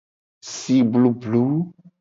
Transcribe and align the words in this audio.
Si 0.53 0.81
blublu. 0.91 1.45